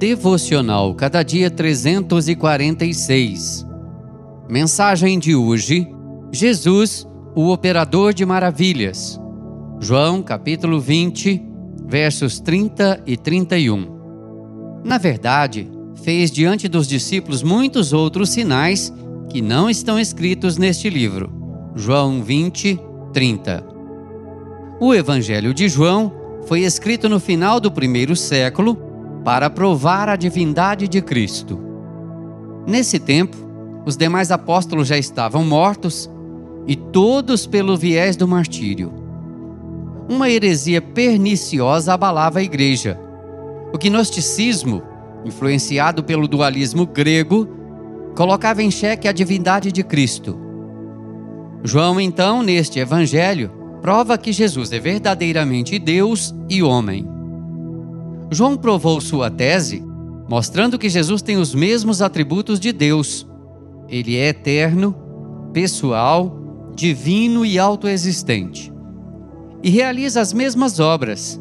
[0.00, 3.66] Devocional Cada Dia 346.
[4.48, 5.86] Mensagem de hoje:
[6.32, 9.20] Jesus, o operador de maravilhas.
[9.78, 11.42] João, capítulo 20,
[11.86, 14.80] versos 30 e 31.
[14.82, 15.70] Na verdade,
[16.02, 18.90] fez diante dos discípulos muitos outros sinais
[19.28, 21.30] que não estão escritos neste livro.
[21.76, 22.80] João 20,
[23.12, 23.66] 30.
[24.80, 26.10] O Evangelho de João
[26.46, 28.88] foi escrito no final do primeiro século
[29.24, 31.60] para provar a divindade de Cristo.
[32.66, 33.36] Nesse tempo,
[33.84, 36.10] os demais apóstolos já estavam mortos
[36.66, 38.92] e todos pelo viés do martírio.
[40.08, 42.98] Uma heresia perniciosa abalava a igreja.
[43.72, 44.82] O gnosticismo,
[45.24, 47.48] influenciado pelo dualismo grego,
[48.16, 50.38] colocava em xeque a divindade de Cristo.
[51.62, 53.50] João, então, neste evangelho,
[53.80, 57.19] prova que Jesus é verdadeiramente Deus e homem.
[58.30, 59.82] João provou sua tese,
[60.28, 63.26] mostrando que Jesus tem os mesmos atributos de Deus.
[63.88, 64.94] Ele é eterno,
[65.52, 68.72] pessoal, divino e autoexistente.
[69.62, 71.40] E realiza as mesmas obras.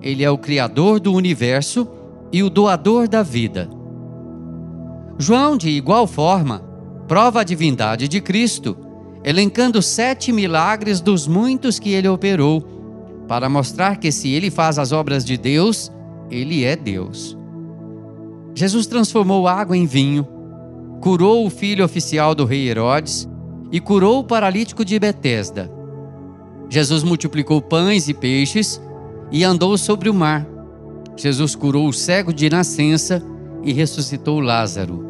[0.00, 1.86] Ele é o Criador do universo
[2.32, 3.68] e o doador da vida.
[5.18, 6.60] João, de igual forma,
[7.06, 8.74] prova a divindade de Cristo,
[9.22, 12.64] elencando sete milagres dos muitos que ele operou,
[13.28, 15.92] para mostrar que se ele faz as obras de Deus,
[16.30, 17.36] ele é Deus.
[18.54, 20.26] Jesus transformou água em vinho,
[21.00, 23.28] curou o filho oficial do rei Herodes
[23.72, 25.70] e curou o paralítico de Betesda.
[26.68, 28.80] Jesus multiplicou pães e peixes
[29.30, 30.46] e andou sobre o mar.
[31.16, 33.22] Jesus curou o cego de nascença
[33.62, 35.04] e ressuscitou Lázaro.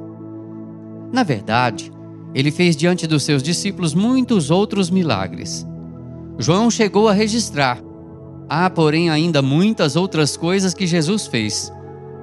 [1.12, 1.92] Na verdade,
[2.34, 5.66] ele fez diante dos seus discípulos muitos outros milagres.
[6.38, 7.78] João chegou a registrar
[8.52, 11.72] Há, porém, ainda muitas outras coisas que Jesus fez.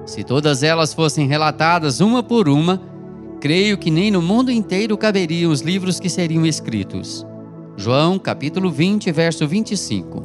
[0.04, 2.78] Se todas elas fossem relatadas uma por uma,
[3.40, 7.26] creio que nem no mundo inteiro caberiam os livros que seriam escritos.
[7.78, 10.22] João, capítulo 20, verso 25.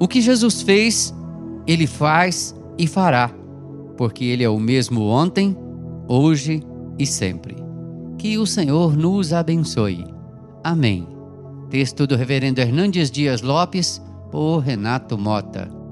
[0.00, 1.14] O que Jesus fez,
[1.64, 3.30] ele faz e fará,
[3.96, 5.56] porque ele é o mesmo ontem,
[6.08, 6.60] hoje
[6.98, 7.54] e sempre.
[8.18, 10.04] Que o Senhor nos abençoe.
[10.64, 11.06] Amém.
[11.70, 14.04] Texto do Reverendo Hernandes Dias Lopes
[14.36, 15.85] por Renato Mota.